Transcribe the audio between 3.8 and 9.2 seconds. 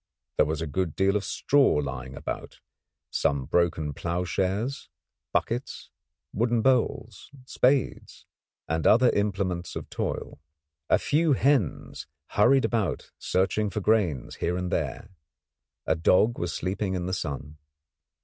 ploughshares, buckets, wooden bowls, spades, and other